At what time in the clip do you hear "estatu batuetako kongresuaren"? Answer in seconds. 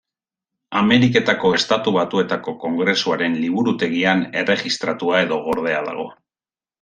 1.57-3.35